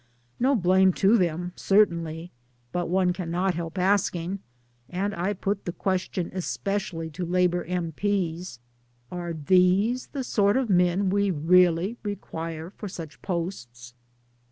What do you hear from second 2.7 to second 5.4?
but one cannot help asking and I